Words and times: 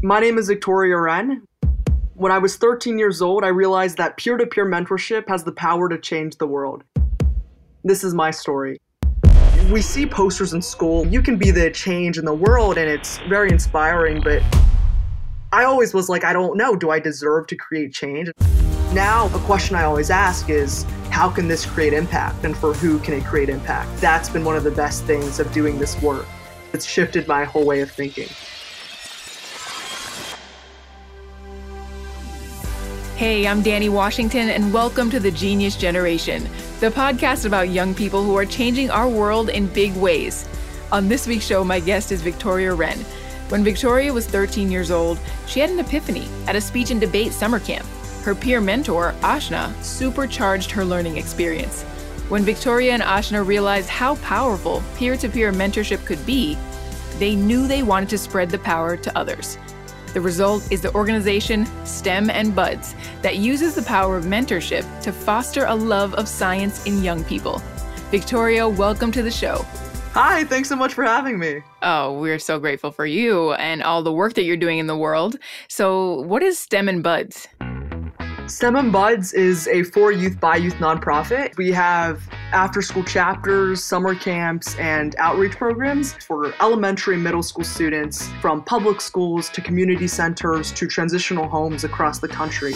My 0.00 0.20
name 0.20 0.38
is 0.38 0.46
Victoria 0.46 0.96
Ren. 0.96 1.42
When 2.14 2.30
I 2.30 2.38
was 2.38 2.54
13 2.54 3.00
years 3.00 3.20
old, 3.20 3.42
I 3.42 3.48
realized 3.48 3.96
that 3.96 4.16
peer 4.16 4.36
to 4.36 4.46
peer 4.46 4.64
mentorship 4.64 5.26
has 5.26 5.42
the 5.42 5.50
power 5.50 5.88
to 5.88 5.98
change 5.98 6.36
the 6.36 6.46
world. 6.46 6.84
This 7.82 8.04
is 8.04 8.14
my 8.14 8.30
story. 8.30 8.80
We 9.72 9.82
see 9.82 10.06
posters 10.06 10.54
in 10.54 10.62
school, 10.62 11.04
you 11.04 11.20
can 11.20 11.36
be 11.36 11.50
the 11.50 11.72
change 11.72 12.16
in 12.16 12.24
the 12.24 12.32
world, 12.32 12.78
and 12.78 12.88
it's 12.88 13.18
very 13.28 13.50
inspiring, 13.50 14.20
but 14.22 14.40
I 15.50 15.64
always 15.64 15.92
was 15.92 16.08
like, 16.08 16.22
I 16.22 16.32
don't 16.32 16.56
know, 16.56 16.76
do 16.76 16.90
I 16.90 17.00
deserve 17.00 17.48
to 17.48 17.56
create 17.56 17.92
change? 17.92 18.30
Now, 18.92 19.26
a 19.34 19.40
question 19.40 19.74
I 19.74 19.82
always 19.82 20.10
ask 20.10 20.48
is, 20.48 20.84
how 21.10 21.28
can 21.28 21.48
this 21.48 21.66
create 21.66 21.92
impact 21.92 22.44
and 22.44 22.56
for 22.56 22.72
who 22.72 23.00
can 23.00 23.14
it 23.14 23.24
create 23.24 23.48
impact? 23.48 24.00
That's 24.00 24.28
been 24.28 24.44
one 24.44 24.54
of 24.54 24.62
the 24.62 24.70
best 24.70 25.02
things 25.06 25.40
of 25.40 25.50
doing 25.50 25.76
this 25.76 26.00
work. 26.00 26.26
It's 26.72 26.86
shifted 26.86 27.26
my 27.26 27.42
whole 27.42 27.66
way 27.66 27.80
of 27.80 27.90
thinking. 27.90 28.28
Hey, 33.18 33.48
I'm 33.48 33.62
Danny 33.62 33.88
Washington, 33.88 34.48
and 34.48 34.72
welcome 34.72 35.10
to 35.10 35.18
The 35.18 35.32
Genius 35.32 35.74
Generation, 35.74 36.48
the 36.78 36.90
podcast 36.90 37.46
about 37.46 37.68
young 37.68 37.92
people 37.92 38.22
who 38.22 38.36
are 38.36 38.44
changing 38.44 38.90
our 38.90 39.08
world 39.08 39.50
in 39.50 39.66
big 39.66 39.96
ways. 39.96 40.48
On 40.92 41.08
this 41.08 41.26
week's 41.26 41.44
show, 41.44 41.64
my 41.64 41.80
guest 41.80 42.12
is 42.12 42.22
Victoria 42.22 42.74
Ren. 42.74 42.96
When 43.48 43.64
Victoria 43.64 44.12
was 44.12 44.28
13 44.28 44.70
years 44.70 44.92
old, 44.92 45.18
she 45.48 45.58
had 45.58 45.68
an 45.68 45.80
epiphany 45.80 46.28
at 46.46 46.54
a 46.54 46.60
speech 46.60 46.92
and 46.92 47.00
debate 47.00 47.32
summer 47.32 47.58
camp. 47.58 47.88
Her 48.22 48.36
peer 48.36 48.60
mentor, 48.60 49.16
Ashna, 49.22 49.74
supercharged 49.82 50.70
her 50.70 50.84
learning 50.84 51.16
experience. 51.16 51.82
When 52.28 52.44
Victoria 52.44 52.92
and 52.92 53.02
Ashna 53.02 53.44
realized 53.44 53.88
how 53.88 54.14
powerful 54.18 54.80
peer 54.94 55.16
to 55.16 55.28
peer 55.28 55.50
mentorship 55.50 56.06
could 56.06 56.24
be, 56.24 56.56
they 57.18 57.34
knew 57.34 57.66
they 57.66 57.82
wanted 57.82 58.10
to 58.10 58.18
spread 58.18 58.50
the 58.50 58.60
power 58.60 58.96
to 58.96 59.18
others. 59.18 59.58
The 60.14 60.20
result 60.20 60.70
is 60.72 60.80
the 60.80 60.94
organization 60.94 61.66
STEM 61.84 62.30
and 62.30 62.54
Buds 62.54 62.94
that 63.22 63.36
uses 63.36 63.74
the 63.74 63.82
power 63.82 64.16
of 64.16 64.24
mentorship 64.24 64.84
to 65.02 65.12
foster 65.12 65.66
a 65.66 65.74
love 65.74 66.14
of 66.14 66.26
science 66.26 66.86
in 66.86 67.02
young 67.02 67.24
people. 67.24 67.62
Victoria, 68.10 68.66
welcome 68.66 69.12
to 69.12 69.22
the 69.22 69.30
show. 69.30 69.66
Hi, 70.12 70.44
thanks 70.44 70.70
so 70.70 70.76
much 70.76 70.94
for 70.94 71.04
having 71.04 71.38
me. 71.38 71.62
Oh, 71.82 72.18
we're 72.18 72.38
so 72.38 72.58
grateful 72.58 72.90
for 72.90 73.04
you 73.04 73.52
and 73.52 73.82
all 73.82 74.02
the 74.02 74.12
work 74.12 74.34
that 74.34 74.44
you're 74.44 74.56
doing 74.56 74.78
in 74.78 74.86
the 74.86 74.96
world. 74.96 75.36
So, 75.68 76.22
what 76.22 76.42
is 76.42 76.58
STEM 76.58 76.88
and 76.88 77.02
Buds? 77.02 77.46
STEM 78.48 78.76
and 78.76 78.90
Buds 78.90 79.34
is 79.34 79.68
a 79.68 79.82
for 79.82 80.10
youth 80.10 80.40
by 80.40 80.56
youth 80.56 80.76
nonprofit. 80.76 81.54
We 81.58 81.70
have 81.72 82.26
after 82.52 82.80
school 82.80 83.04
chapters, 83.04 83.84
summer 83.84 84.14
camps, 84.14 84.74
and 84.76 85.14
outreach 85.18 85.52
programs 85.52 86.14
for 86.14 86.54
elementary 86.62 87.16
and 87.16 87.22
middle 87.22 87.42
school 87.42 87.62
students 87.62 88.26
from 88.40 88.64
public 88.64 89.02
schools 89.02 89.50
to 89.50 89.60
community 89.60 90.08
centers 90.08 90.72
to 90.72 90.86
transitional 90.86 91.46
homes 91.46 91.84
across 91.84 92.20
the 92.20 92.28
country. 92.28 92.72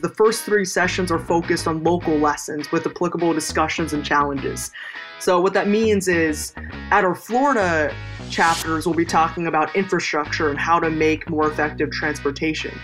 The 0.00 0.10
first 0.10 0.42
three 0.42 0.66
sessions 0.66 1.10
are 1.10 1.18
focused 1.18 1.66
on 1.66 1.82
local 1.82 2.18
lessons 2.18 2.70
with 2.70 2.86
applicable 2.86 3.32
discussions 3.32 3.94
and 3.94 4.04
challenges. 4.04 4.72
So, 5.20 5.40
what 5.40 5.54
that 5.54 5.68
means 5.68 6.06
is 6.06 6.52
at 6.90 7.02
our 7.02 7.14
Florida 7.14 7.96
chapters, 8.28 8.84
we'll 8.84 8.94
be 8.94 9.06
talking 9.06 9.46
about 9.46 9.74
infrastructure 9.74 10.50
and 10.50 10.58
how 10.58 10.78
to 10.80 10.90
make 10.90 11.30
more 11.30 11.50
effective 11.50 11.90
transportation. 11.92 12.78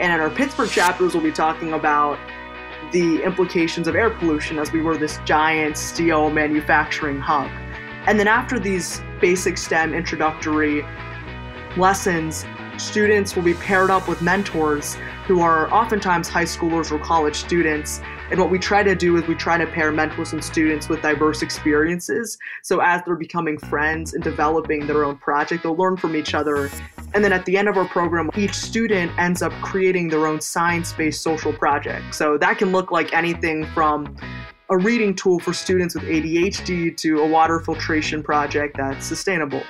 And 0.00 0.12
in 0.12 0.20
our 0.20 0.30
Pittsburgh 0.30 0.68
chapters, 0.68 1.14
we'll 1.14 1.22
be 1.22 1.32
talking 1.32 1.72
about 1.72 2.18
the 2.92 3.22
implications 3.22 3.88
of 3.88 3.94
air 3.94 4.10
pollution 4.10 4.58
as 4.58 4.70
we 4.72 4.80
were 4.80 4.96
this 4.96 5.18
giant 5.24 5.76
steel 5.76 6.30
manufacturing 6.30 7.18
hub. 7.18 7.50
And 8.06 8.20
then 8.20 8.28
after 8.28 8.58
these 8.58 9.02
basic 9.20 9.58
STEM 9.58 9.94
introductory 9.94 10.84
lessons, 11.76 12.44
students 12.76 13.34
will 13.34 13.42
be 13.42 13.54
paired 13.54 13.90
up 13.90 14.06
with 14.06 14.20
mentors 14.22 14.96
who 15.26 15.40
are 15.40 15.72
oftentimes 15.72 16.28
high 16.28 16.44
schoolers 16.44 16.92
or 16.92 16.98
college 16.98 17.34
students. 17.34 18.00
And 18.30 18.38
what 18.38 18.50
we 18.50 18.58
try 18.58 18.82
to 18.82 18.94
do 18.94 19.16
is 19.16 19.26
we 19.26 19.34
try 19.34 19.58
to 19.58 19.66
pair 19.66 19.90
mentors 19.90 20.32
and 20.32 20.44
students 20.44 20.88
with 20.88 21.02
diverse 21.02 21.42
experiences. 21.42 22.38
So 22.62 22.80
as 22.80 23.02
they're 23.04 23.16
becoming 23.16 23.58
friends 23.58 24.14
and 24.14 24.22
developing 24.22 24.86
their 24.86 25.04
own 25.04 25.16
project, 25.16 25.62
they'll 25.62 25.76
learn 25.76 25.96
from 25.96 26.14
each 26.14 26.34
other. 26.34 26.70
And 27.14 27.24
then 27.24 27.32
at 27.32 27.44
the 27.44 27.56
end 27.56 27.68
of 27.68 27.76
our 27.76 27.86
program, 27.86 28.30
each 28.36 28.54
student 28.54 29.10
ends 29.18 29.42
up 29.42 29.52
creating 29.62 30.08
their 30.08 30.26
own 30.26 30.40
science 30.40 30.92
based 30.92 31.22
social 31.22 31.52
project. 31.52 32.14
So 32.14 32.36
that 32.38 32.58
can 32.58 32.72
look 32.72 32.90
like 32.90 33.12
anything 33.12 33.64
from 33.66 34.16
a 34.68 34.76
reading 34.76 35.14
tool 35.14 35.38
for 35.38 35.52
students 35.52 35.94
with 35.94 36.04
ADHD 36.04 36.96
to 36.96 37.20
a 37.20 37.26
water 37.26 37.60
filtration 37.60 38.22
project 38.22 38.76
that's 38.76 39.06
sustainable. 39.06 39.62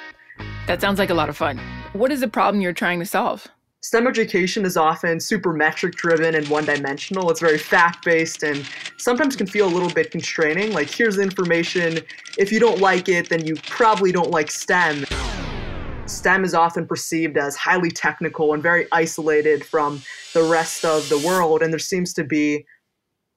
That 0.67 0.81
sounds 0.81 0.99
like 0.99 1.11
a 1.11 1.15
lot 1.15 1.29
of 1.29 1.37
fun. 1.37 1.61
What 1.93 2.11
is 2.11 2.21
the 2.21 2.29
problem 2.29 2.61
you're 2.61 2.73
trying 2.73 2.99
to 2.99 3.07
solve? 3.07 3.47
STEM 3.83 4.09
education 4.09 4.65
is 4.65 4.77
often 4.77 5.21
super 5.21 5.53
metric 5.53 5.95
driven 5.95 6.35
and 6.35 6.49
one 6.49 6.65
dimensional. 6.65 7.31
It's 7.31 7.39
very 7.39 7.59
fact 7.59 8.05
based 8.05 8.43
and 8.43 8.67
sometimes 8.97 9.37
can 9.37 9.47
feel 9.47 9.69
a 9.69 9.71
little 9.71 9.91
bit 9.91 10.11
constraining. 10.11 10.73
Like, 10.73 10.91
here's 10.91 11.17
the 11.17 11.23
information. 11.23 12.01
If 12.37 12.51
you 12.51 12.59
don't 12.59 12.81
like 12.81 13.09
it, 13.09 13.29
then 13.29 13.47
you 13.47 13.55
probably 13.69 14.11
don't 14.11 14.31
like 14.33 14.51
STEM. 14.51 15.05
STEM 16.27 16.45
is 16.45 16.55
often 16.55 16.89
perceived 16.89 17.37
as 17.39 17.55
highly 17.55 17.89
technical 17.89 18.53
and 18.53 18.61
very 18.61 18.89
isolated 18.91 19.65
from 19.65 20.03
the 20.35 20.43
rest 20.43 20.85
of 20.85 21.09
the 21.09 21.19
world, 21.19 21.63
and 21.63 21.73
there 21.73 21.79
seems 21.79 22.13
to 22.15 22.25
be 22.25 22.67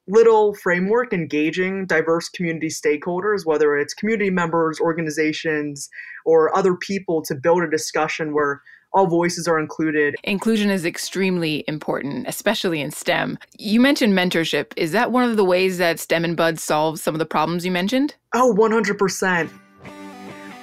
little 0.08 0.56
framework 0.56 1.14
engaging 1.14 1.86
diverse 1.86 2.30
community 2.30 2.68
stakeholders, 2.68 3.46
whether 3.46 3.78
it's 3.78 3.94
community 3.94 4.32
members, 4.32 4.80
organizations, 4.80 5.88
or 6.26 6.58
other 6.58 6.74
people, 6.74 7.22
to 7.22 7.36
build 7.36 7.62
a 7.62 7.70
discussion 7.70 8.34
where 8.34 8.60
all 8.92 9.06
voices 9.06 9.48
are 9.48 9.60
included. 9.60 10.16
Inclusion 10.24 10.72
is 10.72 10.84
extremely 10.84 11.64
important, 11.68 12.28
especially 12.28 12.82
in 12.82 12.90
STEM. 12.90 13.38
You 13.60 13.80
mentioned 13.80 14.14
mentorship. 14.14 14.74
Is 14.78 14.94
that 14.94 15.12
one 15.12 15.30
of 15.30 15.38
the 15.38 15.46
ways 15.46 15.78
that 15.78 16.00
STEM 16.00 16.26
and 16.26 16.36
Bud 16.36 16.58
solves 16.58 17.04
some 17.04 17.14
of 17.14 17.20
the 17.20 17.26
problems 17.28 17.64
you 17.64 17.72
mentioned? 17.72 18.16
Oh, 18.34 18.52
100%. 18.58 19.48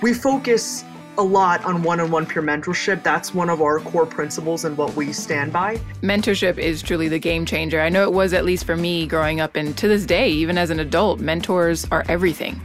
We 0.02 0.12
focus 0.12 0.82
a 1.18 1.22
lot 1.22 1.64
on 1.64 1.82
one 1.82 2.00
on 2.00 2.10
one 2.10 2.26
peer 2.26 2.42
mentorship. 2.42 3.02
That's 3.02 3.34
one 3.34 3.50
of 3.50 3.60
our 3.60 3.80
core 3.80 4.06
principles 4.06 4.64
and 4.64 4.76
what 4.76 4.94
we 4.94 5.12
stand 5.12 5.52
by. 5.52 5.78
Mentorship 6.02 6.58
is 6.58 6.82
truly 6.82 7.08
the 7.08 7.18
game 7.18 7.46
changer. 7.46 7.80
I 7.80 7.88
know 7.88 8.02
it 8.04 8.12
was, 8.12 8.32
at 8.32 8.44
least 8.44 8.64
for 8.64 8.76
me, 8.76 9.06
growing 9.06 9.40
up, 9.40 9.56
and 9.56 9.76
to 9.78 9.88
this 9.88 10.04
day, 10.06 10.28
even 10.28 10.58
as 10.58 10.70
an 10.70 10.80
adult, 10.80 11.20
mentors 11.20 11.86
are 11.90 12.04
everything. 12.08 12.60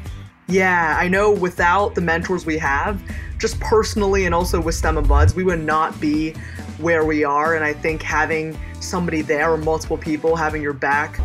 Yeah, 0.48 0.98
I 1.00 1.08
know 1.08 1.32
without 1.32 1.96
the 1.96 2.02
mentors 2.02 2.46
we 2.46 2.58
have, 2.58 3.02
just 3.38 3.60
personally 3.60 4.26
and 4.26 4.36
also 4.36 4.60
with 4.60 4.76
STEM 4.76 4.98
and 4.98 5.08
Buds, 5.08 5.34
we 5.34 5.44
would 5.44 5.64
not 5.64 6.00
be 6.02 6.34
where 6.78 7.06
we 7.06 7.24
are. 7.24 7.56
And 7.56 7.64
I 7.64 7.74
think 7.74 8.02
having 8.02 8.58
somebody 8.82 9.22
there 9.22 9.52
or 9.52 9.58
multiple 9.58 9.98
people 9.98 10.36
having 10.36 10.62
your 10.62 10.74
back 10.74 11.22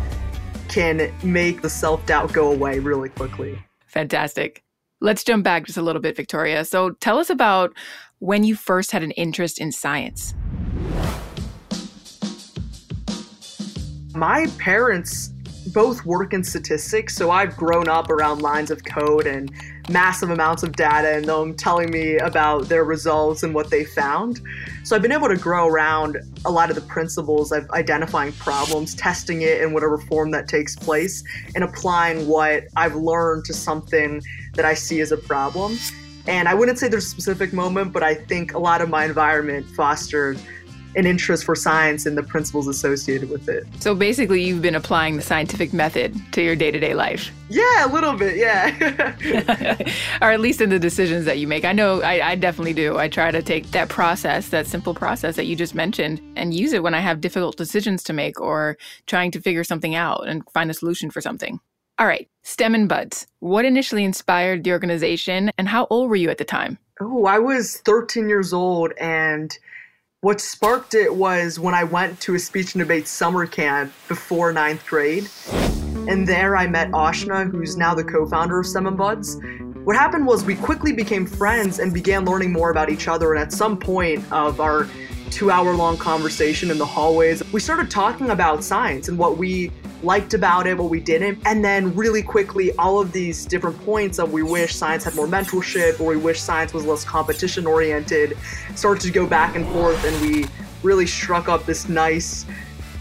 can 0.69 1.11
make 1.23 1.61
the 1.61 1.69
self 1.69 2.05
doubt 2.05 2.31
go 2.31 2.51
away 2.51 2.79
really 2.79 3.09
quickly. 3.09 3.59
Fantastic. 3.87 4.63
Let's 4.99 5.23
jump 5.23 5.43
back 5.43 5.65
just 5.65 5.77
a 5.77 5.83
little 5.83 6.01
bit, 6.01 6.15
Victoria. 6.15 6.65
So 6.65 6.91
tell 6.91 7.19
us 7.19 7.29
about 7.29 7.71
when 8.17 8.43
you 8.43 8.55
first 8.55 8.91
had 8.91 9.03
an 9.03 9.11
interest 9.11 9.59
in 9.59 9.71
science. 9.71 10.33
My 14.15 14.47
parents 14.57 15.31
both 15.67 16.03
work 16.05 16.33
in 16.33 16.43
statistics, 16.43 17.15
so 17.15 17.29
I've 17.29 17.55
grown 17.55 17.87
up 17.87 18.09
around 18.09 18.41
lines 18.41 18.71
of 18.71 18.83
code 18.85 19.27
and 19.27 19.51
massive 19.89 20.29
amounts 20.29 20.63
of 20.63 20.75
data 20.75 21.15
and 21.15 21.25
them 21.25 21.55
telling 21.55 21.91
me 21.91 22.17
about 22.17 22.67
their 22.67 22.83
results 22.83 23.43
and 23.43 23.53
what 23.53 23.69
they 23.69 23.85
found. 23.85 24.41
So 24.83 24.95
I've 24.95 25.01
been 25.01 25.11
able 25.11 25.27
to 25.27 25.37
grow 25.37 25.67
around 25.67 26.17
a 26.45 26.51
lot 26.51 26.69
of 26.69 26.75
the 26.75 26.81
principles 26.81 27.51
of 27.51 27.69
identifying 27.71 28.33
problems, 28.33 28.95
testing 28.95 29.41
it 29.43 29.61
in 29.61 29.73
whatever 29.73 29.97
form 29.97 30.31
that 30.31 30.47
takes 30.47 30.75
place, 30.75 31.23
and 31.55 31.63
applying 31.63 32.27
what 32.27 32.63
I've 32.75 32.95
learned 32.95 33.45
to 33.45 33.53
something 33.53 34.21
that 34.57 34.65
I 34.65 34.73
see 34.73 34.99
as 34.99 35.11
a 35.11 35.17
problem. 35.17 35.77
And 36.27 36.49
I 36.49 36.53
wouldn't 36.53 36.77
say 36.77 36.89
there's 36.89 37.05
a 37.05 37.09
specific 37.09 37.53
moment, 37.53 37.93
but 37.93 38.03
I 38.03 38.13
think 38.13 38.53
a 38.53 38.59
lot 38.59 38.81
of 38.81 38.89
my 38.89 39.05
environment 39.05 39.65
fostered 39.65 40.37
an 40.97 41.05
interest 41.05 41.43
for 41.43 41.55
science 41.55 42.05
and 42.07 42.17
the 42.17 42.23
principles 42.23 42.67
associated 42.67 43.29
with 43.29 43.47
it. 43.47 43.67
So 43.79 43.93
basically, 43.93 44.43
you've 44.43 44.63
been 44.63 44.75
applying 44.75 45.15
the 45.15 45.21
scientific 45.21 45.71
method 45.71 46.19
to 46.31 46.41
your 46.41 46.55
day 46.55 46.71
to 46.71 46.79
day 46.79 46.95
life. 46.95 47.31
Yeah, 47.49 47.85
a 47.85 47.89
little 47.93 48.13
bit, 48.13 48.35
yeah. 48.35 49.15
or 50.21 50.31
at 50.31 50.39
least 50.39 50.59
in 50.59 50.69
the 50.69 50.79
decisions 50.79 51.25
that 51.25 51.37
you 51.37 51.47
make. 51.47 51.65
I 51.65 51.71
know 51.71 52.01
I, 52.01 52.31
I, 52.31 52.35
definitely 52.35 52.73
do. 52.73 52.97
I 52.97 53.07
try 53.07 53.31
to 53.31 53.43
take 53.43 53.71
that 53.71 53.89
process, 53.89 54.49
that 54.49 54.65
simple 54.65 54.93
process 54.93 55.35
that 55.35 55.45
you 55.45 55.55
just 55.55 55.75
mentioned, 55.75 56.19
and 56.35 56.53
use 56.53 56.73
it 56.73 56.81
when 56.81 56.95
I 56.95 56.99
have 56.99 57.21
difficult 57.21 57.57
decisions 57.57 58.03
to 58.03 58.13
make 58.13 58.41
or 58.41 58.77
trying 59.05 59.31
to 59.31 59.41
figure 59.41 59.63
something 59.63 59.93
out 59.93 60.27
and 60.27 60.43
find 60.51 60.71
a 60.71 60.73
solution 60.73 61.11
for 61.11 61.21
something. 61.21 61.59
All 61.99 62.05
right, 62.05 62.29
STEM 62.43 62.75
and 62.75 62.87
Buds. 62.87 63.25
What 63.39 63.65
initially 63.65 64.03
inspired 64.03 64.63
the 64.63 64.71
organization, 64.71 65.49
and 65.57 65.67
how 65.67 65.87
old 65.89 66.11
were 66.11 66.15
you 66.15 66.29
at 66.29 66.37
the 66.37 66.45
time? 66.45 66.77
Oh, 67.01 67.25
I 67.25 67.39
was 67.39 67.77
13 67.77 68.29
years 68.29 68.53
old, 68.53 68.93
and 68.99 69.57
what 70.21 70.39
sparked 70.39 70.93
it 70.93 71.15
was 71.15 71.57
when 71.57 71.73
I 71.73 71.83
went 71.85 72.19
to 72.21 72.35
a 72.35 72.39
speech 72.39 72.75
and 72.75 72.83
debate 72.83 73.07
summer 73.07 73.47
camp 73.47 73.91
before 74.07 74.53
ninth 74.53 74.85
grade. 74.85 75.27
And 76.07 76.27
there 76.27 76.55
I 76.55 76.67
met 76.67 76.91
Ashna, 76.91 77.49
who's 77.49 77.77
now 77.77 77.95
the 77.95 78.03
co 78.03 78.27
founder 78.27 78.59
of 78.59 78.67
STEM 78.67 78.85
and 78.85 78.97
Buds. 78.97 79.39
What 79.83 79.95
happened 79.95 80.27
was 80.27 80.45
we 80.45 80.55
quickly 80.55 80.93
became 80.93 81.25
friends 81.25 81.79
and 81.79 81.91
began 81.91 82.25
learning 82.25 82.51
more 82.51 82.69
about 82.69 82.91
each 82.91 83.07
other. 83.07 83.33
And 83.33 83.41
at 83.41 83.51
some 83.51 83.75
point 83.75 84.23
of 84.31 84.61
our 84.61 84.87
two 85.31 85.51
hour 85.51 85.75
long 85.75 85.97
conversation 85.97 86.71
in 86.71 86.77
the 86.77 86.85
hallways. 86.85 87.43
We 87.51 87.59
started 87.59 87.89
talking 87.91 88.29
about 88.29 88.63
science 88.63 89.07
and 89.07 89.17
what 89.17 89.37
we 89.37 89.71
liked 90.03 90.33
about 90.33 90.67
it, 90.67 90.77
what 90.77 90.89
we 90.89 90.99
didn't. 90.99 91.39
And 91.45 91.63
then 91.63 91.95
really 91.95 92.21
quickly, 92.21 92.71
all 92.77 92.99
of 92.99 93.11
these 93.11 93.45
different 93.45 93.79
points 93.83 94.19
of 94.19 94.31
we 94.31 94.43
wish 94.43 94.75
science 94.75 95.03
had 95.03 95.15
more 95.15 95.27
mentorship 95.27 95.99
or 95.99 96.07
we 96.09 96.17
wish 96.17 96.39
science 96.39 96.73
was 96.73 96.85
less 96.85 97.03
competition 97.03 97.65
oriented 97.65 98.37
started 98.75 99.01
to 99.01 99.11
go 99.11 99.25
back 99.25 99.55
and 99.55 99.65
forth. 99.67 100.03
And 100.05 100.21
we 100.21 100.45
really 100.83 101.07
struck 101.07 101.49
up 101.49 101.65
this 101.65 101.89
nice 101.89 102.45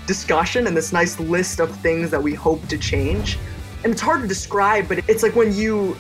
discussion 0.07 0.67
and 0.67 0.77
this 0.77 0.93
nice 0.93 1.19
list 1.21 1.61
of 1.61 1.75
things 1.81 2.11
that 2.11 2.23
we 2.23 2.35
hope 2.35 2.67
to 2.69 2.79
change. 2.79 3.39
And 3.85 3.93
it's 3.93 4.03
hard 4.03 4.23
to 4.23 4.29
describe, 4.29 4.89
but 4.89 4.99
it's 5.09 5.23
like 5.23 5.37
when 5.37 5.55
you 5.55 5.97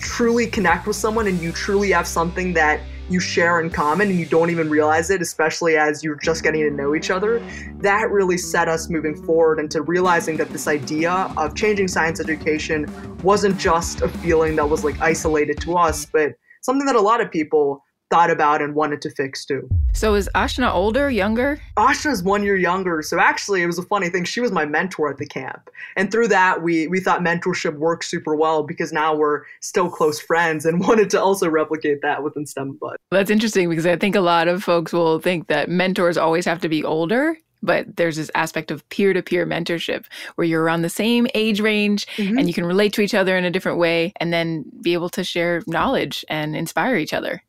truly 0.00 0.46
connect 0.46 0.86
with 0.86 0.96
someone 0.96 1.26
and 1.26 1.40
you 1.40 1.50
truly 1.50 1.90
have 1.90 2.06
something 2.06 2.52
that 2.52 2.80
you 3.08 3.20
share 3.20 3.60
in 3.60 3.70
common 3.70 4.10
and 4.10 4.18
you 4.18 4.26
don't 4.26 4.50
even 4.50 4.70
realize 4.70 5.10
it, 5.10 5.20
especially 5.20 5.76
as 5.76 6.02
you're 6.02 6.16
just 6.16 6.42
getting 6.42 6.62
to 6.62 6.70
know 6.70 6.94
each 6.94 7.10
other, 7.10 7.42
that 7.78 8.10
really 8.10 8.38
set 8.38 8.68
us 8.68 8.88
moving 8.88 9.14
forward 9.24 9.58
into 9.58 9.82
realizing 9.82 10.36
that 10.38 10.50
this 10.50 10.66
idea 10.66 11.12
of 11.36 11.54
changing 11.54 11.88
science 11.88 12.20
education 12.20 12.86
wasn't 13.22 13.56
just 13.58 14.00
a 14.00 14.08
feeling 14.08 14.56
that 14.56 14.68
was 14.68 14.84
like 14.84 15.00
isolated 15.00 15.60
to 15.60 15.76
us, 15.76 16.06
but 16.06 16.32
something 16.62 16.86
that 16.86 16.96
a 16.96 17.00
lot 17.00 17.20
of 17.20 17.30
people 17.30 17.82
thought 18.14 18.30
about 18.30 18.62
and 18.62 18.76
wanted 18.76 19.02
to 19.02 19.10
fix 19.10 19.44
too. 19.44 19.68
So 19.92 20.14
is 20.14 20.30
Ashna 20.36 20.72
older, 20.72 21.10
younger? 21.10 21.60
Ashna's 21.76 22.22
one 22.22 22.44
year 22.44 22.54
younger. 22.54 23.02
So 23.02 23.18
actually 23.18 23.60
it 23.60 23.66
was 23.66 23.76
a 23.76 23.82
funny 23.82 24.08
thing. 24.08 24.22
She 24.22 24.40
was 24.40 24.52
my 24.52 24.64
mentor 24.64 25.10
at 25.10 25.18
the 25.18 25.26
camp. 25.26 25.68
And 25.96 26.12
through 26.12 26.28
that 26.28 26.62
we 26.62 26.86
we 26.86 27.00
thought 27.00 27.22
mentorship 27.22 27.76
worked 27.76 28.04
super 28.04 28.36
well 28.36 28.62
because 28.62 28.92
now 28.92 29.16
we're 29.16 29.42
still 29.60 29.90
close 29.90 30.20
friends 30.20 30.64
and 30.64 30.78
wanted 30.86 31.10
to 31.10 31.20
also 31.20 31.48
replicate 31.48 32.02
that 32.02 32.22
within 32.22 32.46
STEM 32.46 32.78
Bud. 32.80 32.98
That's 33.10 33.30
interesting 33.30 33.68
because 33.68 33.84
I 33.84 33.96
think 33.96 34.14
a 34.14 34.20
lot 34.20 34.46
of 34.46 34.62
folks 34.62 34.92
will 34.92 35.18
think 35.18 35.48
that 35.48 35.68
mentors 35.68 36.16
always 36.16 36.44
have 36.44 36.60
to 36.60 36.68
be 36.68 36.84
older 36.84 37.36
but 37.64 37.96
there's 37.96 38.16
this 38.16 38.30
aspect 38.34 38.70
of 38.70 38.86
peer-to-peer 38.90 39.46
mentorship 39.46 40.04
where 40.34 40.46
you're 40.46 40.62
around 40.62 40.82
the 40.82 40.90
same 40.90 41.26
age 41.34 41.60
range 41.60 42.06
mm-hmm. 42.16 42.38
and 42.38 42.46
you 42.46 42.52
can 42.52 42.66
relate 42.66 42.92
to 42.92 43.00
each 43.00 43.14
other 43.14 43.38
in 43.38 43.44
a 43.46 43.50
different 43.50 43.78
way 43.78 44.12
and 44.20 44.34
then 44.34 44.66
be 44.82 44.92
able 44.92 45.08
to 45.08 45.24
share 45.24 45.62
knowledge 45.66 46.26
and 46.28 46.54
inspire 46.54 46.96
each 46.96 47.14
other 47.14 47.42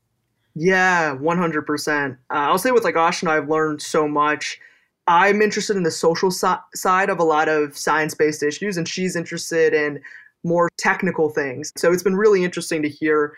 yeah, 0.56 1.16
100%. 1.16 2.12
Uh, 2.12 2.16
I'll 2.30 2.58
say 2.58 2.72
with 2.72 2.84
like 2.84 2.96
Ashna, 2.96 3.28
I've 3.28 3.50
learned 3.50 3.82
so 3.82 4.08
much. 4.08 4.60
I'm 5.08 5.42
interested 5.42 5.78
in 5.78 5.84
the 5.84 5.92
social 5.92 6.32
so- 6.32 6.58
side 6.74 7.10
of 7.10 7.20
a 7.20 7.24
lot 7.24 7.50
of 7.50 7.78
science 7.78 8.16
based 8.16 8.42
issues, 8.42 8.78
and 8.78 8.88
she's 8.88 9.16
interested 9.16 9.74
in 9.74 10.02
more 10.44 10.70
technical 10.78 11.30
things. 11.30 11.72
So 11.76 11.92
it's 11.92 12.04
been 12.04 12.16
really 12.16 12.44
interesting 12.44 12.82
to 12.84 12.90
hear 12.90 13.36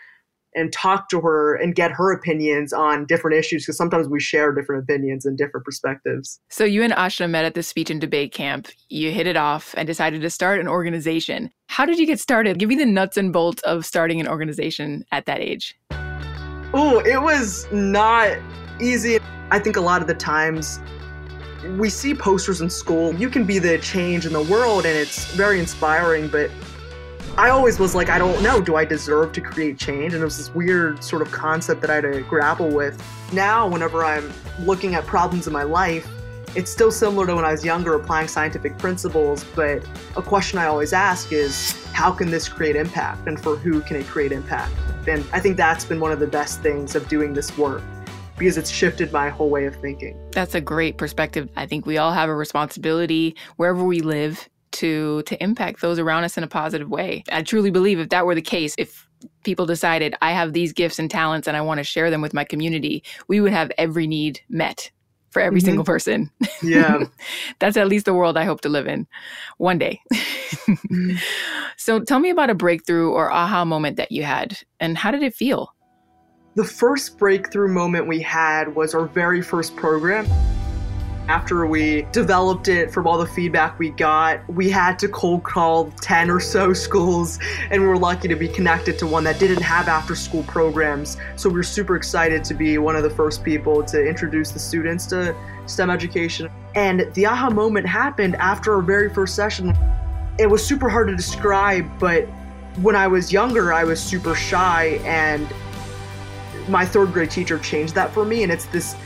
and 0.54 0.72
talk 0.72 1.08
to 1.10 1.20
her 1.20 1.56
and 1.56 1.74
get 1.74 1.90
her 1.90 2.12
opinions 2.12 2.72
on 2.72 3.04
different 3.04 3.36
issues 3.36 3.64
because 3.64 3.76
sometimes 3.76 4.08
we 4.08 4.18
share 4.18 4.52
different 4.52 4.82
opinions 4.82 5.26
and 5.26 5.36
different 5.36 5.64
perspectives. 5.64 6.40
So 6.48 6.64
you 6.64 6.82
and 6.82 6.92
Ashna 6.92 7.28
met 7.28 7.44
at 7.44 7.54
the 7.54 7.62
speech 7.62 7.90
and 7.90 8.00
debate 8.00 8.32
camp. 8.32 8.68
You 8.88 9.12
hit 9.12 9.26
it 9.26 9.36
off 9.36 9.74
and 9.76 9.86
decided 9.86 10.22
to 10.22 10.30
start 10.30 10.58
an 10.58 10.68
organization. 10.68 11.50
How 11.66 11.84
did 11.84 11.98
you 11.98 12.06
get 12.06 12.18
started? 12.18 12.58
Give 12.58 12.68
me 12.68 12.76
the 12.76 12.86
nuts 12.86 13.16
and 13.16 13.32
bolts 13.32 13.62
of 13.62 13.84
starting 13.84 14.20
an 14.20 14.28
organization 14.28 15.04
at 15.12 15.26
that 15.26 15.40
age. 15.40 15.76
Oh, 16.74 17.00
it 17.00 17.20
was 17.20 17.66
not 17.72 18.36
easy. 18.80 19.18
I 19.50 19.58
think 19.58 19.76
a 19.76 19.80
lot 19.80 20.02
of 20.02 20.08
the 20.08 20.14
times 20.14 20.80
we 21.78 21.88
see 21.88 22.14
posters 22.14 22.60
in 22.60 22.70
school. 22.70 23.14
You 23.14 23.30
can 23.30 23.44
be 23.44 23.58
the 23.58 23.78
change 23.78 24.26
in 24.26 24.32
the 24.32 24.42
world, 24.42 24.84
and 24.84 24.96
it's 24.96 25.32
very 25.32 25.58
inspiring, 25.58 26.28
but 26.28 26.50
I 27.36 27.50
always 27.50 27.78
was 27.78 27.94
like, 27.94 28.10
I 28.10 28.18
don't 28.18 28.42
know, 28.42 28.60
do 28.60 28.76
I 28.76 28.84
deserve 28.84 29.32
to 29.32 29.40
create 29.40 29.78
change? 29.78 30.12
And 30.12 30.22
it 30.22 30.24
was 30.24 30.36
this 30.36 30.54
weird 30.54 31.02
sort 31.02 31.22
of 31.22 31.30
concept 31.30 31.80
that 31.82 31.90
I 31.90 31.94
had 31.96 32.00
to 32.02 32.20
grapple 32.22 32.68
with. 32.68 33.02
Now, 33.32 33.68
whenever 33.68 34.04
I'm 34.04 34.32
looking 34.60 34.94
at 34.94 35.06
problems 35.06 35.46
in 35.46 35.52
my 35.52 35.62
life, 35.62 36.06
it's 36.54 36.70
still 36.70 36.90
similar 36.90 37.26
to 37.26 37.34
when 37.36 37.44
I 37.44 37.52
was 37.52 37.64
younger 37.64 37.94
applying 37.94 38.28
scientific 38.28 38.78
principles, 38.78 39.44
but 39.54 39.82
a 40.16 40.22
question 40.22 40.58
I 40.58 40.66
always 40.66 40.92
ask 40.92 41.32
is 41.32 41.72
how 41.92 42.10
can 42.12 42.30
this 42.30 42.48
create 42.48 42.76
impact 42.76 43.26
and 43.26 43.40
for 43.40 43.56
who 43.56 43.80
can 43.80 43.96
it 43.96 44.06
create 44.06 44.32
impact? 44.32 44.72
And 45.06 45.24
I 45.32 45.40
think 45.40 45.56
that's 45.56 45.84
been 45.84 46.00
one 46.00 46.12
of 46.12 46.20
the 46.20 46.26
best 46.26 46.60
things 46.62 46.94
of 46.94 47.08
doing 47.08 47.34
this 47.34 47.56
work 47.58 47.82
because 48.38 48.56
it's 48.56 48.70
shifted 48.70 49.12
my 49.12 49.28
whole 49.28 49.50
way 49.50 49.66
of 49.66 49.74
thinking. 49.76 50.16
That's 50.30 50.54
a 50.54 50.60
great 50.60 50.96
perspective. 50.96 51.48
I 51.56 51.66
think 51.66 51.86
we 51.86 51.98
all 51.98 52.12
have 52.12 52.28
a 52.28 52.34
responsibility 52.34 53.34
wherever 53.56 53.82
we 53.82 54.00
live 54.00 54.48
to 54.70 55.22
to 55.22 55.42
impact 55.42 55.80
those 55.80 55.98
around 55.98 56.24
us 56.24 56.36
in 56.36 56.44
a 56.44 56.48
positive 56.48 56.88
way. 56.88 57.24
I 57.32 57.42
truly 57.42 57.70
believe 57.70 57.98
if 57.98 58.10
that 58.10 58.26
were 58.26 58.34
the 58.34 58.42
case, 58.42 58.74
if 58.78 59.08
people 59.42 59.66
decided 59.66 60.14
I 60.22 60.32
have 60.32 60.52
these 60.52 60.72
gifts 60.72 60.98
and 60.98 61.10
talents 61.10 61.48
and 61.48 61.56
I 61.56 61.60
want 61.60 61.78
to 61.78 61.84
share 61.84 62.10
them 62.10 62.20
with 62.20 62.34
my 62.34 62.44
community, 62.44 63.02
we 63.26 63.40
would 63.40 63.52
have 63.52 63.72
every 63.78 64.06
need 64.06 64.40
met 64.48 64.90
for 65.38 65.42
every 65.42 65.60
mm-hmm. 65.60 65.66
single 65.66 65.84
person. 65.84 66.30
Yeah. 66.64 67.04
That's 67.60 67.76
at 67.76 67.86
least 67.86 68.06
the 68.06 68.14
world 68.14 68.36
I 68.36 68.42
hope 68.42 68.60
to 68.62 68.68
live 68.68 68.88
in 68.88 69.06
one 69.58 69.78
day. 69.78 70.00
Mm-hmm. 70.12 71.16
so 71.76 72.00
tell 72.00 72.18
me 72.18 72.30
about 72.30 72.50
a 72.50 72.56
breakthrough 72.56 73.12
or 73.12 73.30
aha 73.30 73.64
moment 73.64 73.98
that 73.98 74.10
you 74.10 74.24
had 74.24 74.58
and 74.80 74.98
how 74.98 75.12
did 75.12 75.22
it 75.22 75.36
feel? 75.36 75.72
The 76.56 76.64
first 76.64 77.18
breakthrough 77.18 77.72
moment 77.72 78.08
we 78.08 78.20
had 78.20 78.74
was 78.74 78.94
our 78.96 79.06
very 79.06 79.40
first 79.40 79.76
program. 79.76 80.26
After 81.28 81.66
we 81.66 82.06
developed 82.10 82.68
it 82.68 82.90
from 82.90 83.06
all 83.06 83.18
the 83.18 83.26
feedback 83.26 83.78
we 83.78 83.90
got, 83.90 84.40
we 84.48 84.70
had 84.70 84.98
to 85.00 85.08
cold 85.08 85.44
call 85.44 85.90
10 86.00 86.30
or 86.30 86.40
so 86.40 86.72
schools, 86.86 87.38
and 87.70 87.82
we 87.82 87.86
were 87.86 87.98
lucky 87.98 88.28
to 88.28 88.34
be 88.34 88.48
connected 88.48 88.98
to 89.00 89.06
one 89.06 89.24
that 89.24 89.38
didn't 89.38 89.60
have 89.60 89.88
after 89.88 90.14
school 90.14 90.42
programs. 90.44 91.18
So 91.36 91.50
we're 91.50 91.64
super 91.64 91.96
excited 91.96 92.44
to 92.44 92.54
be 92.54 92.78
one 92.78 92.96
of 92.96 93.02
the 93.02 93.10
first 93.10 93.44
people 93.44 93.82
to 93.84 94.02
introduce 94.02 94.52
the 94.52 94.58
students 94.58 95.04
to 95.08 95.36
STEM 95.66 95.90
education. 95.90 96.48
And 96.74 97.12
the 97.12 97.26
aha 97.26 97.50
moment 97.50 97.86
happened 97.86 98.34
after 98.36 98.74
our 98.74 98.80
very 98.80 99.12
first 99.12 99.34
session. 99.34 99.76
It 100.38 100.46
was 100.46 100.66
super 100.66 100.88
hard 100.88 101.08
to 101.08 101.16
describe, 101.16 101.86
but 101.98 102.24
when 102.80 102.96
I 102.96 103.06
was 103.06 103.30
younger, 103.30 103.74
I 103.74 103.84
was 103.84 104.02
super 104.02 104.34
shy, 104.34 104.98
and 105.04 105.46
my 106.70 106.86
third 106.86 107.12
grade 107.12 107.30
teacher 107.30 107.58
changed 107.58 107.94
that 107.96 108.14
for 108.14 108.24
me. 108.24 108.44
And 108.44 108.50
it's 108.50 108.64
this 108.66 108.96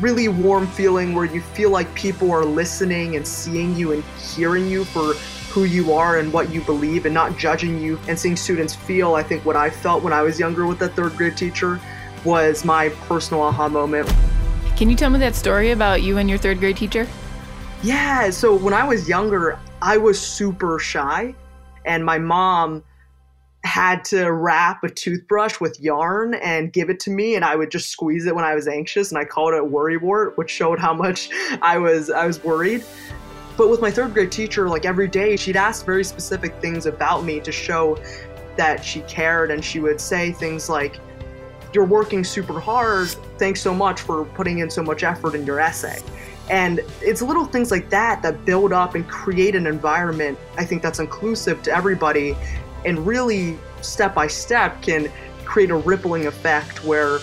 really 0.00 0.28
warm 0.28 0.66
feeling 0.66 1.14
where 1.14 1.24
you 1.24 1.40
feel 1.40 1.70
like 1.70 1.92
people 1.94 2.30
are 2.30 2.44
listening 2.44 3.16
and 3.16 3.26
seeing 3.26 3.74
you 3.74 3.92
and 3.92 4.04
hearing 4.34 4.68
you 4.68 4.84
for 4.84 5.14
who 5.52 5.64
you 5.64 5.92
are 5.92 6.18
and 6.18 6.32
what 6.32 6.50
you 6.50 6.60
believe 6.62 7.04
and 7.04 7.14
not 7.14 7.36
judging 7.36 7.80
you 7.80 7.98
and 8.06 8.18
seeing 8.18 8.36
students 8.36 8.74
feel 8.74 9.14
i 9.14 9.22
think 9.22 9.44
what 9.44 9.56
i 9.56 9.68
felt 9.68 10.04
when 10.04 10.12
i 10.12 10.22
was 10.22 10.38
younger 10.38 10.66
with 10.66 10.78
that 10.78 10.94
third 10.94 11.16
grade 11.16 11.36
teacher 11.36 11.80
was 12.24 12.64
my 12.64 12.88
personal 13.06 13.42
aha 13.42 13.68
moment. 13.68 14.12
Can 14.76 14.90
you 14.90 14.96
tell 14.96 15.08
me 15.08 15.20
that 15.20 15.36
story 15.36 15.70
about 15.70 16.02
you 16.02 16.18
and 16.18 16.28
your 16.28 16.38
third 16.38 16.58
grade 16.58 16.76
teacher? 16.76 17.06
Yeah 17.82 18.30
so 18.30 18.54
when 18.54 18.74
i 18.74 18.84
was 18.84 19.08
younger 19.08 19.58
i 19.82 19.96
was 19.96 20.20
super 20.20 20.78
shy 20.78 21.34
and 21.84 22.04
my 22.04 22.18
mom 22.18 22.84
had 23.78 24.04
to 24.04 24.32
wrap 24.32 24.82
a 24.82 24.90
toothbrush 24.90 25.60
with 25.60 25.78
yarn 25.78 26.34
and 26.34 26.72
give 26.72 26.90
it 26.90 26.98
to 26.98 27.10
me 27.10 27.36
and 27.36 27.44
I 27.44 27.54
would 27.54 27.70
just 27.70 27.90
squeeze 27.90 28.26
it 28.26 28.34
when 28.34 28.44
I 28.44 28.56
was 28.56 28.66
anxious 28.66 29.12
and 29.12 29.18
I 29.18 29.24
called 29.24 29.54
it 29.54 29.60
a 29.60 29.64
worrywart 29.64 30.36
which 30.36 30.50
showed 30.50 30.80
how 30.80 30.92
much 30.92 31.30
I 31.62 31.78
was 31.78 32.10
I 32.10 32.26
was 32.26 32.42
worried. 32.42 32.82
But 33.56 33.70
with 33.70 33.80
my 33.80 33.88
third 33.88 34.14
grade 34.14 34.32
teacher 34.32 34.68
like 34.68 34.84
every 34.84 35.06
day 35.06 35.36
she'd 35.36 35.54
ask 35.54 35.86
very 35.86 36.02
specific 36.02 36.56
things 36.56 36.86
about 36.86 37.22
me 37.22 37.38
to 37.38 37.52
show 37.52 38.02
that 38.56 38.84
she 38.84 39.02
cared 39.02 39.52
and 39.52 39.64
she 39.64 39.78
would 39.78 40.00
say 40.00 40.32
things 40.32 40.68
like 40.68 40.98
you're 41.72 41.86
working 41.86 42.24
super 42.24 42.58
hard. 42.58 43.10
Thanks 43.38 43.60
so 43.60 43.72
much 43.72 44.00
for 44.00 44.24
putting 44.24 44.58
in 44.58 44.70
so 44.70 44.82
much 44.82 45.04
effort 45.04 45.36
in 45.36 45.46
your 45.46 45.60
essay. 45.60 46.00
And 46.50 46.80
it's 47.00 47.22
little 47.22 47.44
things 47.44 47.70
like 47.70 47.90
that 47.90 48.22
that 48.22 48.44
build 48.44 48.72
up 48.72 48.96
and 48.96 49.06
create 49.06 49.54
an 49.54 49.68
environment 49.68 50.36
I 50.56 50.64
think 50.64 50.82
that's 50.82 50.98
inclusive 50.98 51.62
to 51.62 51.70
everybody 51.70 52.36
and 52.84 53.06
really 53.06 53.56
step 53.82 54.14
by 54.14 54.26
step 54.26 54.80
can 54.82 55.10
create 55.44 55.70
a 55.70 55.76
rippling 55.76 56.26
effect 56.26 56.84
where 56.84 57.18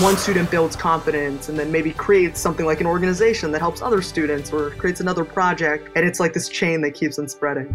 one 0.00 0.16
student 0.16 0.48
builds 0.50 0.76
confidence 0.76 1.48
and 1.48 1.58
then 1.58 1.72
maybe 1.72 1.92
creates 1.92 2.40
something 2.40 2.64
like 2.64 2.80
an 2.80 2.86
organization 2.86 3.50
that 3.50 3.60
helps 3.60 3.82
other 3.82 4.00
students 4.00 4.52
or 4.52 4.70
creates 4.70 5.00
another 5.00 5.24
project 5.24 5.88
and 5.96 6.06
it's 6.06 6.20
like 6.20 6.32
this 6.32 6.48
chain 6.48 6.80
that 6.80 6.92
keeps 6.92 7.18
on 7.18 7.28
spreading 7.28 7.74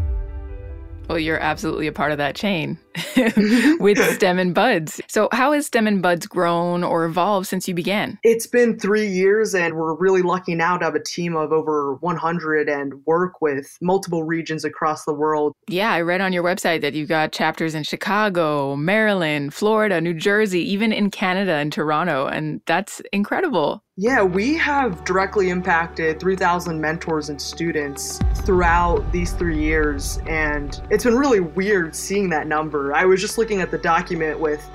well, 1.08 1.20
you're 1.20 1.40
absolutely 1.40 1.88
a 1.88 1.92
part 1.92 2.12
of 2.12 2.18
that 2.18 2.36
chain 2.36 2.78
with 3.80 3.98
STEM 4.16 4.40
and 4.40 4.56
Buds. 4.56 5.02
So, 5.08 5.30
how 5.32 5.52
has 5.52 5.68
STEM 5.68 5.88
and 5.88 6.02
Buds 6.02 6.28
grown 6.28 6.84
or 6.84 7.06
evolved 7.06 7.48
since 7.48 7.68
you 7.68 7.74
began? 7.74 8.20
It's 8.24 8.48
been 8.48 8.80
three 8.80 9.08
years, 9.08 9.54
and 9.54 9.76
we're 9.76 9.96
really 9.96 10.22
lucky 10.22 10.56
now 10.56 10.78
to 10.78 10.86
have 10.86 10.96
a 10.96 11.04
team 11.04 11.36
of 11.36 11.52
over 11.52 11.96
100 11.96 12.70
and 12.70 13.06
work 13.06 13.42
with 13.42 13.78
multiple 13.82 14.24
regions 14.24 14.64
across 14.64 15.06
the 15.06 15.14
world. 15.14 15.54
Yeah, 15.68 15.92
I 15.92 16.02
read 16.02 16.22
on 16.22 16.34
your 16.34 16.44
website 16.44 16.82
that 16.82 16.94
you've 16.94 17.10
got 17.10 17.32
chapters 17.32 17.76
in 17.76 17.84
Chicago, 17.84 18.76
Maryland, 18.76 19.54
Florida, 19.54 20.02
New 20.02 20.14
Jersey, 20.14 20.62
even 20.72 20.92
in 20.92 21.12
Canada 21.12 21.54
and 21.54 21.72
Toronto, 21.72 22.28
and 22.28 22.62
that's 22.66 23.02
incredible. 23.12 23.84
Yeah, 23.96 24.24
we 24.24 24.58
have 24.58 25.06
directly 25.06 25.52
impacted 25.52 26.20
3,000 26.20 26.82
mentors 26.82 27.30
and 27.30 27.40
students 27.40 28.20
throughout 28.38 29.12
these 29.12 29.34
three 29.34 29.60
years, 29.60 30.18
and 30.26 30.82
it's 30.90 31.04
been 31.04 31.16
really 31.16 31.42
weird 31.42 31.96
seeing 31.96 32.28
that 32.30 32.48
number. 32.48 32.96
I 32.96 33.06
was 33.06 33.22
just 33.22 33.38
looking 33.38 33.62
at 33.62 33.70
the 33.70 33.78
document 33.78 34.40
with 34.40 34.68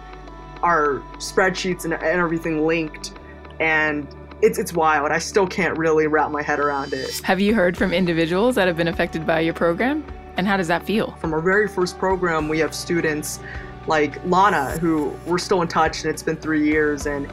our 0.62 1.00
spreadsheets 1.16 1.84
and, 1.84 1.94
and 1.94 2.04
everything 2.04 2.64
linked. 2.64 3.12
And 3.58 4.06
it's 4.40 4.56
it's 4.56 4.72
wild. 4.72 5.10
I 5.10 5.18
still 5.18 5.48
can't 5.48 5.76
really 5.76 6.06
wrap 6.06 6.30
my 6.30 6.40
head 6.42 6.60
around 6.60 6.92
it. 6.92 7.20
Have 7.24 7.40
you 7.40 7.56
heard 7.56 7.76
from 7.76 7.92
individuals 7.92 8.54
that 8.54 8.68
have 8.68 8.76
been 8.76 8.86
affected 8.86 9.26
by 9.26 9.40
your 9.40 9.54
program? 9.54 10.04
And 10.36 10.46
how 10.46 10.56
does 10.56 10.68
that 10.68 10.84
feel? 10.84 11.10
From 11.20 11.34
our 11.34 11.40
very 11.40 11.66
first 11.66 11.98
program, 11.98 12.48
we 12.48 12.60
have 12.60 12.72
students 12.72 13.40
like 13.88 14.24
Lana, 14.26 14.78
who 14.78 15.12
we're 15.26 15.38
still 15.38 15.60
in 15.62 15.66
touch, 15.66 16.04
and 16.04 16.10
it's 16.12 16.22
been 16.22 16.36
three 16.36 16.64
years. 16.64 17.06
And 17.06 17.28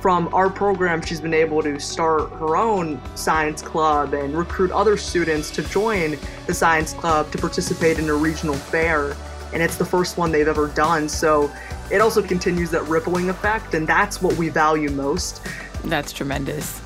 from 0.00 0.32
our 0.32 0.48
program, 0.48 1.02
she's 1.02 1.20
been 1.20 1.34
able 1.34 1.62
to 1.62 1.78
start 1.78 2.30
her 2.32 2.56
own 2.56 3.00
science 3.14 3.60
club 3.60 4.14
and 4.14 4.36
recruit 4.36 4.70
other 4.70 4.96
students 4.96 5.50
to 5.50 5.62
join 5.62 6.18
the 6.46 6.54
science 6.54 6.94
club 6.94 7.30
to 7.32 7.38
participate 7.38 7.98
in 7.98 8.08
a 8.08 8.14
regional 8.14 8.54
fair. 8.54 9.14
And 9.52 9.62
it's 9.62 9.76
the 9.76 9.84
first 9.84 10.16
one 10.16 10.32
they've 10.32 10.48
ever 10.48 10.68
done. 10.68 11.08
So 11.08 11.52
it 11.90 12.00
also 12.00 12.22
continues 12.22 12.70
that 12.70 12.82
rippling 12.84 13.28
effect, 13.28 13.74
and 13.74 13.86
that's 13.86 14.22
what 14.22 14.36
we 14.36 14.48
value 14.48 14.90
most. 14.90 15.42
That's 15.84 16.12
tremendous. 16.12 16.80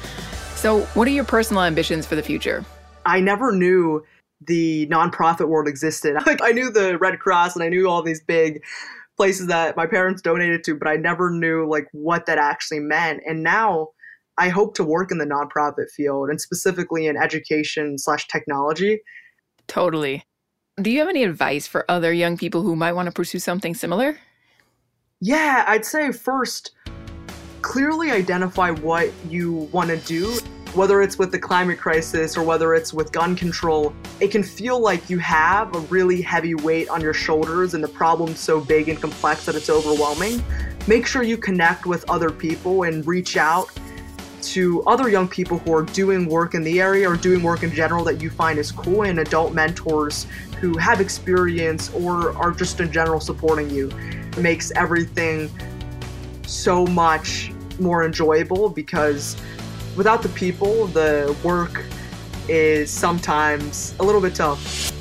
So, 0.57 0.81
what 0.95 1.07
are 1.07 1.11
your 1.11 1.25
personal 1.25 1.63
ambitions 1.63 2.07
for 2.07 2.17
the 2.17 2.23
future? 2.23 2.65
I 3.05 3.21
never 3.21 3.53
knew 3.53 4.05
the 4.41 4.87
nonprofit 4.89 5.49
world 5.49 5.69
existed. 5.69 6.17
Like 6.27 6.41
I 6.43 6.53
knew 6.53 6.71
the 6.71 6.99
Red 6.99 7.21
Cross 7.21 7.55
and 7.55 7.63
I 7.63 7.69
knew 7.69 7.89
all 7.89 8.03
these 8.03 8.23
big 8.23 8.63
places 9.17 9.47
that 9.47 9.77
my 9.77 9.87
parents 9.87 10.23
donated 10.23 10.65
to, 10.65 10.75
but 10.77 10.89
I 10.89 10.97
never 10.97 11.31
knew 11.31 11.69
like 11.69 11.87
what 11.93 12.27
that 12.27 12.39
actually 12.39 12.81
meant. 12.81 13.23
And 13.27 13.43
now 13.43 13.89
I 14.39 14.49
hope 14.49 14.75
to 14.77 14.85
work 14.85 15.13
in 15.13 15.19
the 15.19 15.25
nonprofit 15.25 15.91
field 15.91 16.29
and 16.31 16.41
specifically 16.41 17.07
in 17.07 17.17
education 17.17 17.99
slash 17.99 18.27
technology. 18.29 19.01
Totally. 19.69 20.25
Do 20.81 20.91
you 20.91 20.99
have 20.99 21.09
any 21.09 21.23
advice 21.23 21.67
for 21.67 21.89
other 21.89 22.13
young 22.13 22.37
people 22.37 22.63
who 22.63 22.75
might 22.75 22.95
want 22.95 23.07
to 23.07 23.13
pursue 23.13 23.39
something 23.39 23.75
similar? 23.75 24.19
Yeah, 25.21 25.65
I'd 25.69 25.85
say 25.85 26.11
first, 26.11 26.73
clearly 27.63 28.11
identify 28.11 28.71
what 28.71 29.13
you 29.29 29.69
want 29.73 29.91
to 29.91 29.97
do 29.99 30.37
whether 30.75 31.03
it's 31.03 31.19
with 31.19 31.31
the 31.31 31.39
climate 31.39 31.79
crisis 31.79 32.37
or 32.37 32.43
whether 32.43 32.75
it's 32.75 32.93
with 32.93 33.13
gun 33.13 33.37
control, 33.37 33.95
it 34.21 34.29
can 34.29 34.43
feel 34.43 34.81
like 34.81 35.09
you 35.09 35.19
have 35.19 35.75
a 35.75 35.79
really 35.81 36.21
heavy 36.21 36.55
weight 36.55 36.89
on 36.89 37.01
your 37.01 37.15
shoulders 37.15 37.75
and 37.75 37.85
the 37.85 37.89
problem's 37.89 38.41
so 38.41 38.61
big 38.61 38.89
and 38.89 39.01
complex 39.01 39.47
that 39.47 39.55
it's 39.55 39.71
overwhelming. 39.71 40.43
Make 40.89 41.07
sure 41.07 41.23
you 41.23 41.37
connect 41.37 41.87
with 41.87 42.09
other 42.11 42.31
people 42.31 42.83
and 42.83 43.07
reach 43.07 43.37
out 43.37 43.71
to 44.43 44.83
other 44.83 45.09
young 45.09 45.29
people 45.29 45.59
who 45.59 45.73
are 45.73 45.85
doing 45.85 46.27
work 46.29 46.55
in 46.55 46.63
the 46.63 46.81
area 46.81 47.09
or 47.09 47.17
doing 47.17 47.43
work 47.43 47.63
in 47.63 47.73
general 47.73 48.05
that 48.05 48.21
you 48.21 48.29
find 48.29 48.59
is 48.59 48.73
cool 48.73 49.03
and 49.03 49.21
adult 49.21 49.55
mentors 49.55 50.27
who 50.61 50.77
have 50.77 51.01
experience 51.01 51.93
or 51.95 52.37
are 52.37 52.51
just 52.51 52.81
in 52.81 52.91
general 52.91 53.21
supporting 53.21 53.71
you. 53.71 53.89
It 54.33 54.39
makes 54.39 54.73
everything 54.73 55.51
so 56.47 56.85
much 56.87 57.53
more 57.79 58.05
enjoyable 58.05 58.69
because 58.69 59.37
without 59.97 60.23
the 60.23 60.29
people, 60.31 60.87
the 60.89 61.37
work 61.43 61.85
is 62.49 62.91
sometimes 62.91 63.95
a 64.01 64.03
little 64.03 64.21
bit 64.21 64.35
tough. 64.35 64.93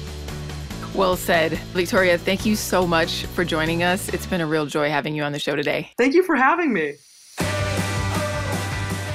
Well 0.96 1.16
said. 1.16 1.54
Victoria, 1.74 2.18
thank 2.18 2.46
you 2.46 2.56
so 2.56 2.86
much 2.86 3.26
for 3.28 3.44
joining 3.44 3.84
us. 3.84 4.10
It's 4.10 4.28
been 4.28 4.42
a 4.42 4.46
real 4.46 4.66
joy 4.66 4.90
having 4.90 5.16
you 5.16 5.24
on 5.24 5.32
the 5.32 5.40
show 5.40 5.56
today. 5.56 5.92
Thank 5.98 6.14
you 6.14 6.24
for 6.24 6.36
having 6.36 6.72
me. 6.72 6.94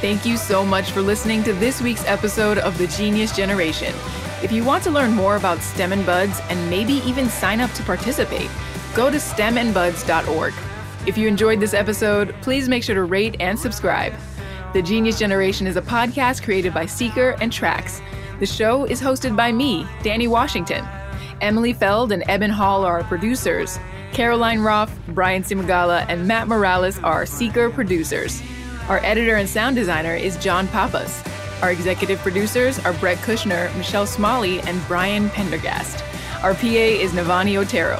Thank 0.00 0.25
you 0.25 0.37
so 0.37 0.64
much 0.64 0.92
for 0.92 1.02
listening 1.02 1.42
to 1.44 1.52
this 1.54 1.80
week's 1.80 2.04
episode 2.06 2.58
of 2.58 2.78
The 2.78 2.87
Genius 2.87 3.35
Generation. 3.35 3.94
If 4.42 4.52
you 4.52 4.64
want 4.64 4.85
to 4.85 4.90
learn 4.90 5.12
more 5.12 5.37
about 5.37 5.58
STEM 5.58 5.92
and 5.92 6.06
Buds 6.06 6.40
and 6.50 6.70
maybe 6.70 6.94
even 7.04 7.28
sign 7.28 7.61
up 7.61 7.73
to 7.73 7.82
participate, 7.82 8.49
go 8.94 9.11
to 9.11 9.16
stemandbuds.org. 9.16 10.54
If 11.06 11.18
you 11.18 11.26
enjoyed 11.26 11.58
this 11.58 11.75
episode, 11.75 12.35
please 12.42 12.68
make 12.68 12.85
sure 12.85 12.94
to 12.94 13.04
rate 13.04 13.37
and 13.40 13.58
subscribe. 13.58 14.14
The 14.75 14.82
Genius 14.82 15.18
Generation 15.18 15.66
is 15.66 15.76
a 15.76 15.82
podcast 15.82 16.42
created 16.42 16.75
by 16.75 16.84
Seeker 16.84 17.37
and 17.40 17.50
Tracks. 17.50 18.02
The 18.38 18.44
show 18.44 18.84
is 18.84 19.00
hosted 19.00 19.34
by 19.34 19.50
me, 19.50 19.87
Danny 20.02 20.28
Washington. 20.28 20.87
Emily 21.40 21.72
Feld 21.72 22.12
and 22.12 22.22
Eben 22.28 22.50
Hall 22.50 22.84
are 22.84 22.98
our 22.98 23.04
producers. 23.04 23.78
Caroline 24.12 24.60
Roth, 24.60 24.94
Brian 25.08 25.42
Simagala, 25.42 26.04
and 26.10 26.28
Matt 26.28 26.48
Morales 26.48 26.98
are 26.98 27.25
Seeker 27.25 27.70
producers. 27.70 28.42
Our 28.90 28.98
editor 28.98 29.37
and 29.37 29.48
sound 29.48 29.75
designer 29.75 30.14
is 30.14 30.37
John 30.37 30.68
Papas. 30.68 31.22
Our 31.62 31.72
executive 31.72 32.18
producers 32.18 32.78
are 32.80 32.92
Brett 32.92 33.18
Kushner, 33.18 33.75
Michelle 33.78 34.06
Smalley, 34.06 34.60
and 34.60 34.87
Brian 34.87 35.30
Pendergast. 35.30 36.04
Our 36.42 36.52
PA 36.52 36.66
is 36.66 37.12
Navani 37.12 37.56
Otero. 37.56 37.96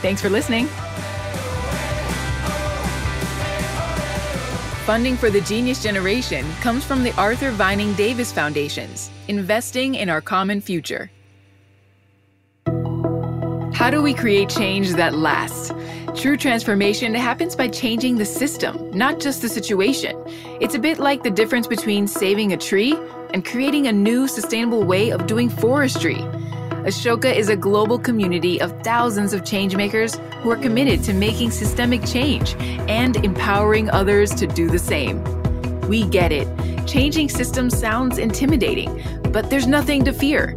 Thanks 0.00 0.22
for 0.22 0.30
listening. 0.30 0.68
Funding 4.84 5.16
for 5.16 5.30
the 5.30 5.40
Genius 5.40 5.82
Generation 5.82 6.44
comes 6.60 6.84
from 6.84 7.02
the 7.02 7.12
Arthur 7.12 7.50
Vining 7.52 7.94
Davis 7.94 8.30
Foundations, 8.30 9.10
investing 9.28 9.94
in 9.94 10.10
our 10.10 10.20
common 10.20 10.60
future. 10.60 11.10
How 13.72 13.88
do 13.90 14.02
we 14.02 14.12
create 14.12 14.50
change 14.50 14.90
that 14.90 15.14
lasts? 15.14 15.72
True 16.14 16.36
transformation 16.36 17.14
happens 17.14 17.56
by 17.56 17.68
changing 17.68 18.18
the 18.18 18.26
system, 18.26 18.90
not 18.90 19.20
just 19.20 19.40
the 19.40 19.48
situation. 19.48 20.22
It's 20.60 20.74
a 20.74 20.78
bit 20.78 20.98
like 20.98 21.22
the 21.22 21.30
difference 21.30 21.66
between 21.66 22.06
saving 22.06 22.52
a 22.52 22.58
tree 22.58 22.94
and 23.32 23.42
creating 23.42 23.86
a 23.86 23.92
new 23.92 24.28
sustainable 24.28 24.84
way 24.84 25.08
of 25.08 25.26
doing 25.26 25.48
forestry. 25.48 26.18
Ashoka 26.84 27.34
is 27.34 27.48
a 27.48 27.56
global 27.56 27.98
community 27.98 28.60
of 28.60 28.70
thousands 28.82 29.32
of 29.32 29.40
changemakers 29.40 30.18
who 30.42 30.50
are 30.50 30.56
committed 30.56 31.02
to 31.04 31.14
making 31.14 31.50
systemic 31.50 32.04
change 32.04 32.56
and 32.90 33.16
empowering 33.24 33.88
others 33.88 34.34
to 34.34 34.46
do 34.46 34.68
the 34.68 34.78
same. 34.78 35.24
We 35.88 36.04
get 36.04 36.30
it. 36.30 36.46
Changing 36.86 37.30
systems 37.30 37.78
sounds 37.78 38.18
intimidating, 38.18 39.02
but 39.32 39.48
there's 39.48 39.66
nothing 39.66 40.04
to 40.04 40.12
fear. 40.12 40.54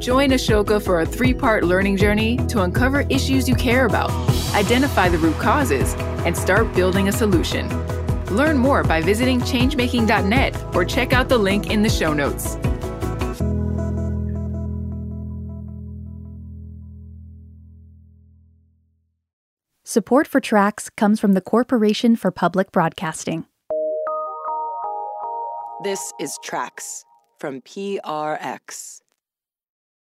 Join 0.00 0.32
Ashoka 0.32 0.82
for 0.84 1.00
a 1.00 1.06
three 1.06 1.32
part 1.32 1.64
learning 1.64 1.96
journey 1.96 2.36
to 2.48 2.60
uncover 2.60 3.06
issues 3.08 3.48
you 3.48 3.54
care 3.54 3.86
about, 3.86 4.10
identify 4.54 5.08
the 5.08 5.16
root 5.16 5.38
causes, 5.38 5.94
and 6.26 6.36
start 6.36 6.74
building 6.74 7.08
a 7.08 7.12
solution. 7.12 7.66
Learn 8.26 8.58
more 8.58 8.84
by 8.84 9.00
visiting 9.00 9.40
changemaking.net 9.40 10.74
or 10.74 10.84
check 10.84 11.14
out 11.14 11.30
the 11.30 11.38
link 11.38 11.70
in 11.70 11.80
the 11.80 11.88
show 11.88 12.12
notes. 12.12 12.58
Support 19.90 20.28
for 20.28 20.38
tracks 20.38 20.88
comes 20.88 21.18
from 21.18 21.32
the 21.32 21.40
Corporation 21.40 22.14
for 22.14 22.30
Public 22.30 22.70
Broadcasting. 22.70 23.46
This 25.82 26.12
is 26.20 26.38
Tracks 26.44 27.04
from 27.40 27.60
PRX. 27.62 29.00